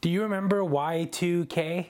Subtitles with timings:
[0.00, 1.86] Do you remember Y2K?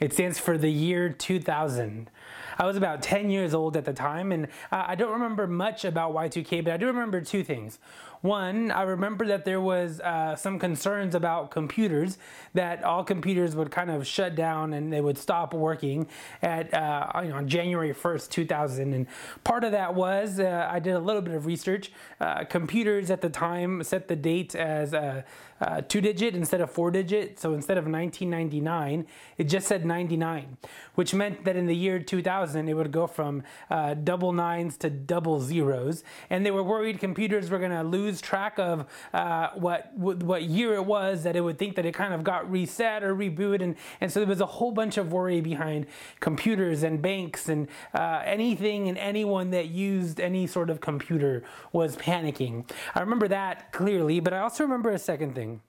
[0.00, 2.10] It stands for the year 2000.
[2.58, 6.14] I was about 10 years old at the time, and I don't remember much about
[6.14, 7.78] Y2K, but I do remember two things.
[8.22, 12.18] One, I remember that there was uh, some concerns about computers,
[12.54, 16.08] that all computers would kind of shut down and they would stop working
[16.42, 18.94] at uh, you know, January 1st, 2000.
[18.94, 19.06] And
[19.44, 21.92] part of that was uh, I did a little bit of research.
[22.20, 25.24] Uh, computers at the time set the date as a,
[25.60, 27.38] a two digit instead of four digit.
[27.38, 29.06] So instead of 1999,
[29.38, 30.56] it just said 99,
[30.94, 34.90] which meant that in the year 2000, it would go from uh, double nines to
[34.90, 36.02] double zeros.
[36.30, 40.42] And they were worried computers were going to lose lose track of uh, what what
[40.42, 43.62] year it was, that it would think that it kind of got reset or rebooted,
[43.62, 45.86] and, and so there was a whole bunch of worry behind
[46.20, 51.96] computers and banks and uh, anything and anyone that used any sort of computer was
[51.96, 52.68] panicking.
[52.94, 55.60] I remember that clearly, but I also remember a second thing.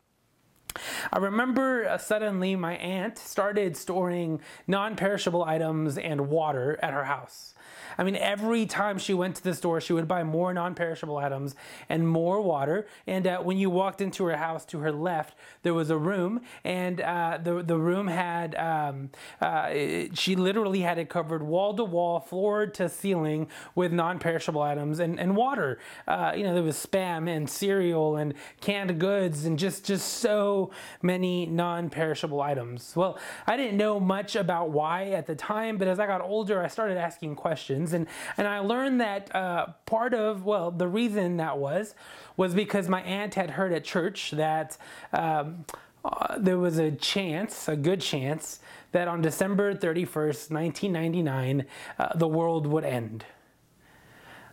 [1.12, 7.06] I remember uh, suddenly my aunt started storing non perishable items and water at her
[7.06, 7.54] house.
[7.98, 11.18] I mean, every time she went to the store, she would buy more non perishable
[11.18, 11.56] items
[11.90, 12.88] and more water.
[13.06, 16.42] And uh, when you walked into her house to her left, there was a room,
[16.64, 19.10] and uh, the, the room had, um,
[19.42, 24.20] uh, it, she literally had it covered wall to wall, floor to ceiling with non
[24.20, 25.80] perishable items and, and water.
[26.08, 30.72] Uh, you know, there was spam and cereal and canned goods and just, just so
[31.02, 32.94] many non perishable items.
[32.96, 36.64] Well, I didn't know much about why at the time, but as I got older,
[36.64, 41.38] I started asking questions and and I learned that uh, part of well the reason
[41.38, 41.96] that was
[42.36, 44.78] was because my aunt had heard at church that.
[45.14, 45.66] Um,
[46.06, 48.62] uh, there was a chance, a good chance,
[48.94, 51.66] that on December 31st, 1999,
[52.00, 53.26] uh, the world would end.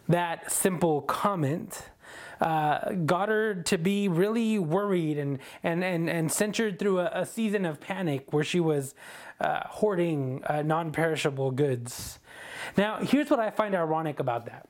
[0.08, 1.90] That simple comment
[2.44, 7.26] uh, got her to be really worried and, and, and, and censured through a, a
[7.26, 8.94] season of panic where she was
[9.40, 12.18] uh, hoarding uh, non perishable goods.
[12.76, 14.68] Now, here's what I find ironic about that.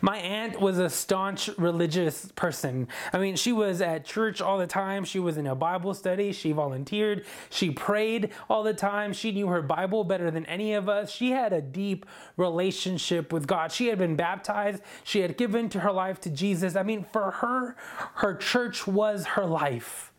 [0.00, 2.88] My aunt was a staunch religious person.
[3.12, 5.04] I mean, she was at church all the time.
[5.04, 6.32] She was in a Bible study.
[6.32, 7.24] She volunteered.
[7.50, 9.12] She prayed all the time.
[9.12, 11.10] She knew her Bible better than any of us.
[11.10, 12.06] She had a deep
[12.36, 13.72] relationship with God.
[13.72, 14.82] She had been baptized.
[15.04, 16.76] She had given to her life to Jesus.
[16.76, 17.76] I mean, for her,
[18.16, 20.12] her church was her life.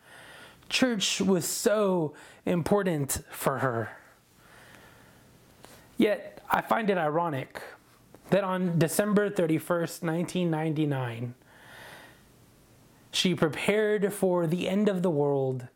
[0.70, 2.14] Church was so
[2.46, 3.90] important for her.
[5.98, 7.62] Yet, I find it ironic
[8.30, 11.36] that on December 31st, 1999,
[13.12, 15.68] she prepared for the end of the world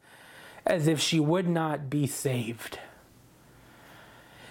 [0.66, 2.80] as if she would not be saved.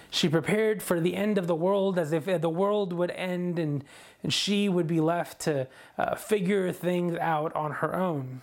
[0.09, 3.83] She prepared for the end of the world as if the world would end and,
[4.21, 5.67] and she would be left to
[5.97, 8.41] uh, figure things out on her own,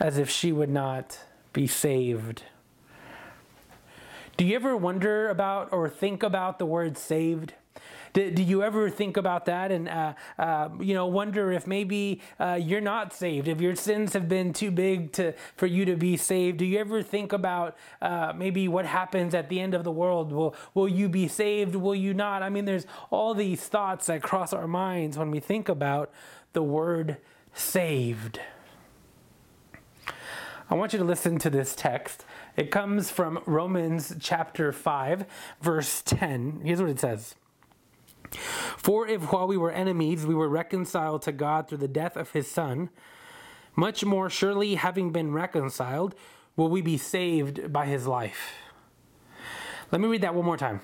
[0.00, 1.18] as if she would not
[1.52, 2.44] be saved.
[4.38, 7.52] Do you ever wonder about or think about the word saved?
[8.12, 12.20] Do, do you ever think about that and uh, uh, you know wonder if maybe
[12.38, 15.96] uh, you're not saved, if your sins have been too big to for you to
[15.96, 16.58] be saved?
[16.58, 20.32] Do you ever think about uh, maybe what happens at the end of the world?
[20.32, 21.74] Will will you be saved?
[21.74, 22.42] Will you not?
[22.42, 26.10] I mean, there's all these thoughts that cross our minds when we think about
[26.52, 27.16] the word
[27.54, 28.40] saved.
[30.68, 32.24] I want you to listen to this text.
[32.56, 35.26] It comes from Romans chapter 5,
[35.60, 36.62] verse 10.
[36.64, 37.34] Here's what it says
[38.36, 42.32] For if while we were enemies we were reconciled to God through the death of
[42.32, 42.90] his Son,
[43.76, 46.14] much more surely, having been reconciled,
[46.56, 48.52] will we be saved by his life.
[49.90, 50.80] Let me read that one more time.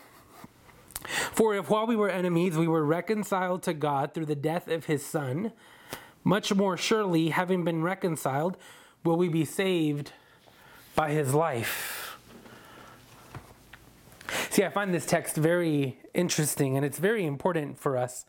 [1.33, 4.87] For if while we were enemies we were reconciled to God through the death of
[4.87, 5.53] his Son,
[6.25, 8.57] much more surely, having been reconciled,
[9.05, 10.13] will we be saved
[10.95, 11.98] by his life.
[14.59, 18.25] See, I find this text very interesting and it's very important for us.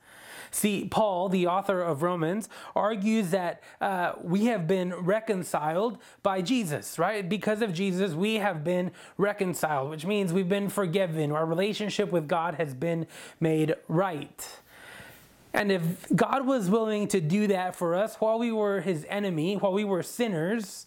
[0.52, 7.00] See, Paul, the author of Romans, argues that uh, we have been reconciled by Jesus,
[7.00, 7.28] right?
[7.28, 11.32] Because of Jesus, we have been reconciled, which means we've been forgiven.
[11.32, 13.08] Our relationship with God has been
[13.40, 14.48] made right.
[15.52, 15.82] And if
[16.16, 19.84] God was willing to do that for us while we were his enemy, while we
[19.84, 20.86] were sinners,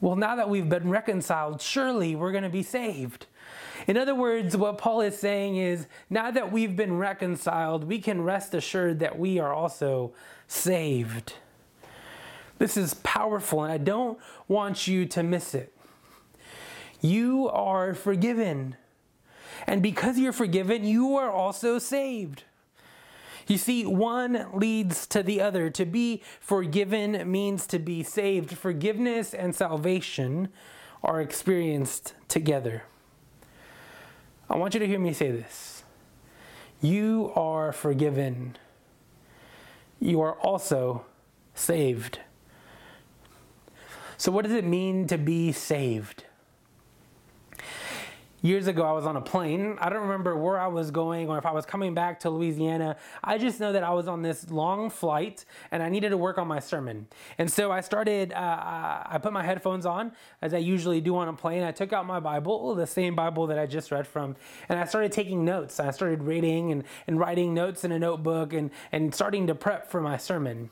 [0.00, 3.26] well, now that we've been reconciled, surely we're going to be saved.
[3.86, 8.22] In other words, what Paul is saying is now that we've been reconciled, we can
[8.22, 10.12] rest assured that we are also
[10.48, 11.34] saved.
[12.58, 14.18] This is powerful, and I don't
[14.48, 15.72] want you to miss it.
[17.00, 18.76] You are forgiven.
[19.66, 22.44] And because you're forgiven, you are also saved.
[23.46, 25.70] You see, one leads to the other.
[25.70, 28.56] To be forgiven means to be saved.
[28.56, 30.48] Forgiveness and salvation
[31.04, 32.82] are experienced together.
[34.48, 35.82] I want you to hear me say this.
[36.80, 38.56] You are forgiven.
[39.98, 41.04] You are also
[41.54, 42.20] saved.
[44.16, 46.25] So, what does it mean to be saved?
[48.46, 49.76] Years ago, I was on a plane.
[49.80, 52.96] I don't remember where I was going or if I was coming back to Louisiana.
[53.22, 56.38] I just know that I was on this long flight and I needed to work
[56.38, 57.08] on my sermon.
[57.38, 61.28] And so I started, uh, I put my headphones on as I usually do on
[61.28, 61.62] a plane.
[61.62, 64.36] I took out my Bible, the same Bible that I just read from,
[64.68, 65.80] and I started taking notes.
[65.80, 69.90] I started reading and, and writing notes in a notebook and, and starting to prep
[69.90, 70.70] for my sermon.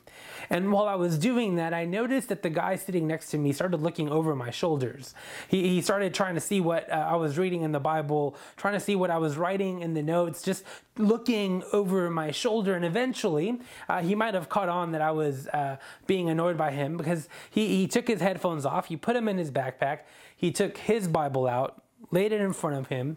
[0.48, 3.52] And while I was doing that, I noticed that the guy sitting next to me
[3.52, 5.14] started looking over my shoulders.
[5.48, 8.74] He, he started trying to see what uh, I was reading in the Bible, trying
[8.74, 10.64] to see what I was writing in the notes, just
[10.96, 12.74] looking over my shoulder.
[12.74, 16.70] And eventually, uh, he might have caught on that I was uh, being annoyed by
[16.70, 20.00] him because he, he took his headphones off, he put them in his backpack,
[20.36, 23.16] he took his Bible out, laid it in front of him,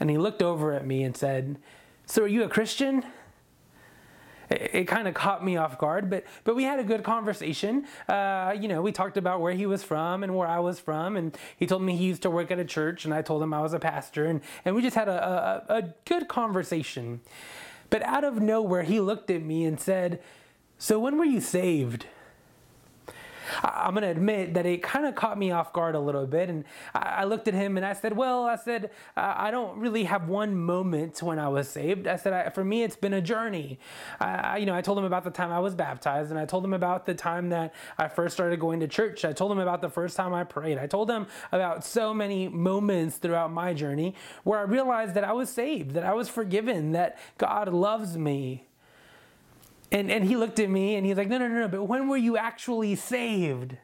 [0.00, 1.58] and he looked over at me and said,
[2.06, 3.04] So, are you a Christian?
[4.52, 7.86] It, kind of caught me off guard, but but we had a good conversation.
[8.08, 11.16] Uh, you know, we talked about where he was from and where I was from,
[11.16, 13.52] and he told me he used to work at a church, and I told him
[13.54, 17.20] I was a pastor, and and we just had a, a, a good conversation.
[17.90, 20.20] But out of nowhere, he looked at me and said,
[20.78, 22.06] "So when were you saved?"
[23.62, 26.48] I'm going to admit that it kind of caught me off guard a little bit.
[26.48, 26.64] And
[26.94, 30.56] I looked at him and I said, Well, I said, I don't really have one
[30.56, 32.06] moment when I was saved.
[32.06, 33.78] I said, I, For me, it's been a journey.
[34.20, 36.64] I, you know, I told him about the time I was baptized and I told
[36.64, 39.24] him about the time that I first started going to church.
[39.24, 40.78] I told him about the first time I prayed.
[40.78, 44.14] I told him about so many moments throughout my journey
[44.44, 48.66] where I realized that I was saved, that I was forgiven, that God loves me.
[49.92, 52.08] And, and he looked at me and he's like, no, no, no, no, but when
[52.08, 53.76] were you actually saved?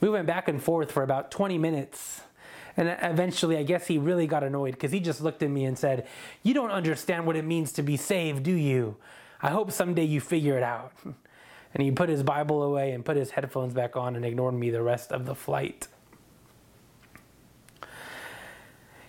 [0.00, 2.22] We went back and forth for about 20 minutes.
[2.74, 5.78] And eventually, I guess he really got annoyed because he just looked at me and
[5.78, 6.06] said,
[6.42, 8.96] You don't understand what it means to be saved, do you?
[9.42, 10.92] I hope someday you figure it out.
[11.04, 14.70] And he put his Bible away and put his headphones back on and ignored me
[14.70, 15.88] the rest of the flight.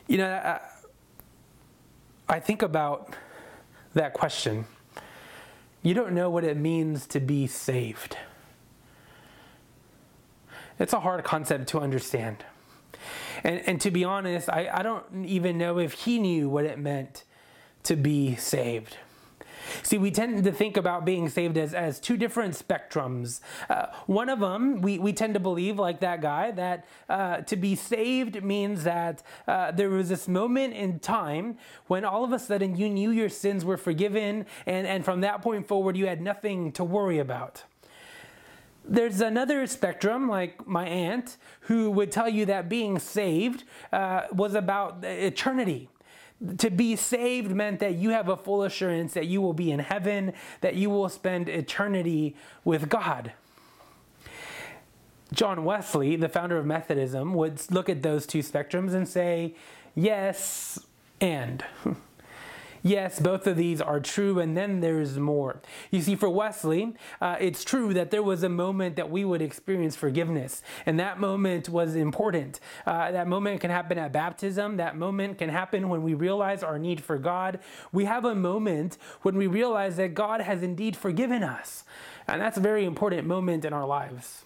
[0.08, 0.60] You know, I,
[2.28, 3.16] I think about
[3.94, 4.66] that question
[5.81, 8.18] you don't know what it means to be saved.
[10.80, 12.44] It's a hard concept to understand.
[13.44, 16.78] And, and to be honest, I, I don't even know if he knew what it
[16.78, 17.24] meant
[17.83, 18.98] to be saved.
[19.84, 23.42] See, we tend to think about being saved as, as two different spectrums.
[23.70, 27.56] Uh, one of them, we, we tend to believe, like that guy, that uh, to
[27.56, 31.58] be saved means that uh, there was this moment in time
[31.88, 35.42] when all of a sudden you knew your sins were forgiven, and, and from that
[35.42, 37.64] point forward, you had nothing to worry about.
[38.84, 43.64] There's another spectrum, like my aunt, who would tell you that being saved
[43.94, 45.90] uh, was about eternity
[46.58, 49.80] to be saved meant that you have a full assurance that you will be in
[49.80, 53.34] heaven, that you will spend eternity with God.
[55.34, 59.56] John Wesley, the founder of Methodism, would look at those two spectrums and say,
[59.96, 60.80] yes,
[61.20, 61.64] and.
[62.83, 65.62] Yes, both of these are true, and then there's more.
[65.92, 69.42] You see, for Wesley, uh, it's true that there was a moment that we would
[69.42, 72.60] experience forgiveness, and that moment was important.
[72.86, 76.79] Uh, that moment can happen at baptism, that moment can happen when we realize our
[76.79, 77.60] need for God.
[77.91, 81.84] We have a moment when we realize that God has indeed forgiven us,
[82.27, 84.46] and that's a very important moment in our lives.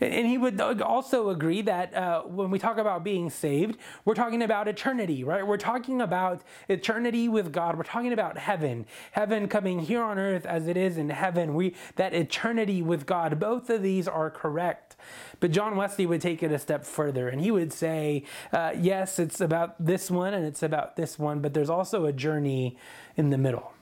[0.00, 4.42] And he would also agree that uh, when we talk about being saved, we're talking
[4.42, 5.46] about eternity, right?
[5.46, 7.76] We're talking about eternity with God.
[7.76, 11.54] We're talking about heaven, heaven coming here on earth as it is in heaven.
[11.54, 13.38] We that eternity with God.
[13.38, 14.96] Both of these are correct.
[15.40, 19.18] But John Wesley would take it a step further, and he would say, uh, yes,
[19.18, 22.78] it's about this one and it's about this one, but there's also a journey
[23.16, 23.72] in the middle.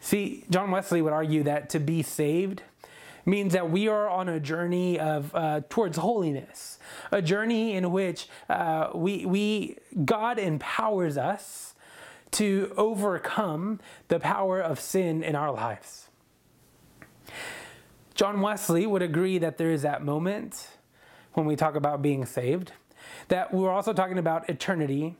[0.00, 2.62] See, John Wesley would argue that to be saved
[3.24, 6.78] means that we are on a journey of uh, towards holiness,
[7.10, 11.74] a journey in which uh, we we God empowers us
[12.32, 16.08] to overcome the power of sin in our lives.
[18.14, 20.68] John Wesley would agree that there is that moment
[21.34, 22.72] when we talk about being saved,
[23.28, 25.16] that we're also talking about eternity,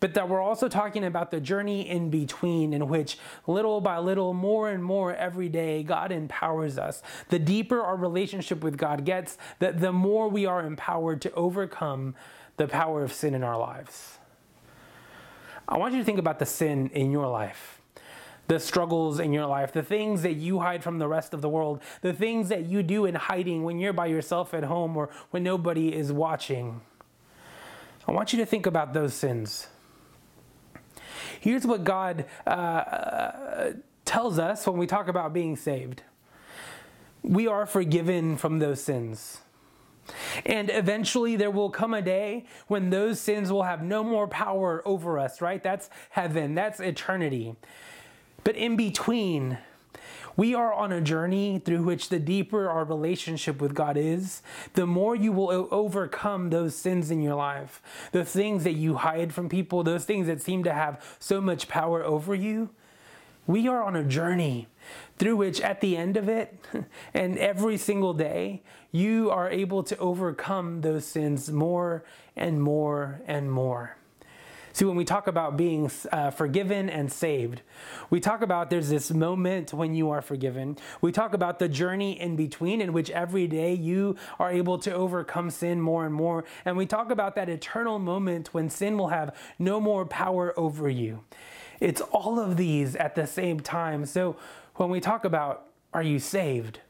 [0.00, 4.34] but that we're also talking about the journey in between, in which little by little,
[4.34, 7.02] more and more every day, God empowers us.
[7.28, 12.14] The deeper our relationship with God gets, the, the more we are empowered to overcome
[12.56, 14.18] the power of sin in our lives.
[15.68, 17.80] I want you to think about the sin in your life.
[18.48, 21.48] the struggles in your life, the things that you hide from the rest of the
[21.48, 25.08] world, the things that you do in hiding when you're by yourself at home or
[25.30, 26.80] when nobody is watching.
[28.06, 29.68] I want you to think about those sins.
[31.40, 33.72] Here's what God uh,
[34.04, 36.02] tells us when we talk about being saved
[37.22, 39.38] we are forgiven from those sins.
[40.44, 44.82] And eventually there will come a day when those sins will have no more power
[44.84, 45.62] over us, right?
[45.62, 47.54] That's heaven, that's eternity.
[48.42, 49.58] But in between,
[50.36, 54.42] we are on a journey through which the deeper our relationship with God is,
[54.74, 57.82] the more you will overcome those sins in your life.
[58.12, 61.68] The things that you hide from people, those things that seem to have so much
[61.68, 62.70] power over you.
[63.46, 64.68] We are on a journey
[65.18, 66.64] through which, at the end of it,
[67.14, 68.62] and every single day,
[68.92, 72.04] you are able to overcome those sins more
[72.36, 73.96] and more and more.
[74.74, 77.60] See, when we talk about being uh, forgiven and saved,
[78.08, 80.78] we talk about there's this moment when you are forgiven.
[81.02, 84.92] We talk about the journey in between, in which every day you are able to
[84.92, 86.44] overcome sin more and more.
[86.64, 90.88] And we talk about that eternal moment when sin will have no more power over
[90.88, 91.22] you.
[91.78, 94.06] It's all of these at the same time.
[94.06, 94.36] So
[94.76, 96.80] when we talk about are you saved,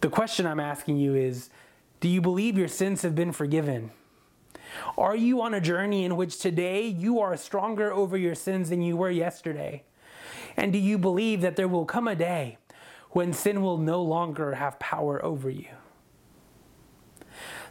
[0.00, 1.48] the question I'm asking you is
[2.00, 3.92] do you believe your sins have been forgiven?
[4.96, 8.82] Are you on a journey in which today you are stronger over your sins than
[8.82, 9.84] you were yesterday?
[10.56, 12.58] And do you believe that there will come a day
[13.10, 15.68] when sin will no longer have power over you?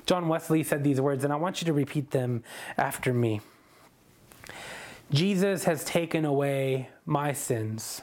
[0.05, 2.43] John Wesley said these words, and I want you to repeat them
[2.77, 3.41] after me.
[5.11, 8.01] Jesus has taken away my sins,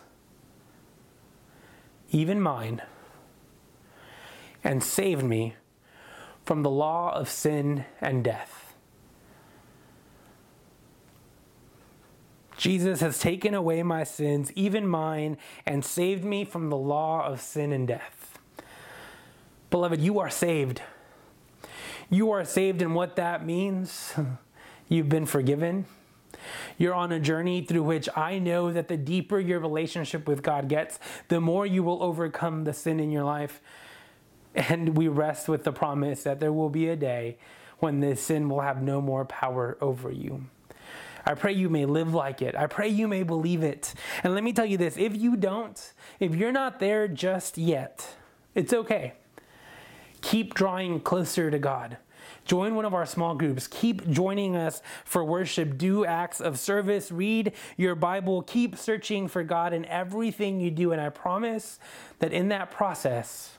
[2.10, 2.82] even mine,
[4.62, 5.56] and saved me
[6.44, 8.67] from the law of sin and death.
[12.58, 17.40] Jesus has taken away my sins, even mine, and saved me from the law of
[17.40, 18.36] sin and death.
[19.70, 20.82] Beloved, you are saved.
[22.10, 24.12] You are saved, and what that means,
[24.88, 25.86] you've been forgiven.
[26.76, 30.68] You're on a journey through which I know that the deeper your relationship with God
[30.68, 30.98] gets,
[31.28, 33.60] the more you will overcome the sin in your life.
[34.56, 37.38] And we rest with the promise that there will be a day
[37.78, 40.46] when this sin will have no more power over you.
[41.26, 42.54] I pray you may live like it.
[42.54, 43.94] I pray you may believe it.
[44.22, 48.16] And let me tell you this if you don't, if you're not there just yet,
[48.54, 49.14] it's okay.
[50.20, 51.98] Keep drawing closer to God.
[52.44, 53.66] Join one of our small groups.
[53.66, 55.76] Keep joining us for worship.
[55.76, 57.12] Do acts of service.
[57.12, 58.42] Read your Bible.
[58.42, 60.92] Keep searching for God in everything you do.
[60.92, 61.78] And I promise
[62.20, 63.57] that in that process,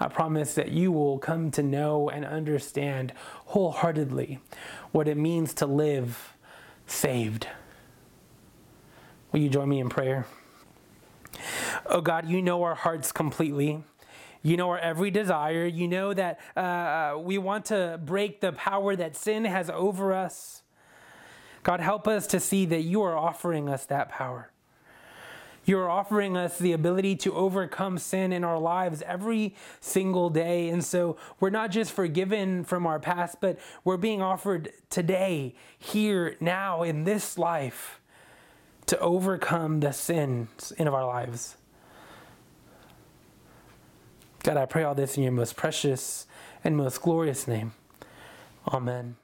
[0.00, 3.12] I promise that you will come to know and understand
[3.46, 4.38] wholeheartedly
[4.92, 6.34] what it means to live
[6.86, 7.48] saved.
[9.32, 10.26] Will you join me in prayer?
[11.86, 13.82] Oh God, you know our hearts completely.
[14.42, 15.66] You know our every desire.
[15.66, 20.62] You know that uh, we want to break the power that sin has over us.
[21.62, 24.50] God, help us to see that you are offering us that power.
[25.68, 30.70] You're offering us the ability to overcome sin in our lives every single day.
[30.70, 36.36] And so we're not just forgiven from our past, but we're being offered today, here,
[36.40, 38.00] now, in this life,
[38.86, 41.56] to overcome the sins in our lives.
[44.42, 46.26] God, I pray all this in your most precious
[46.64, 47.72] and most glorious name.
[48.66, 49.16] Amen.